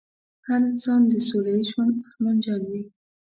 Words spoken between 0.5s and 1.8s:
انسان د سوله ييز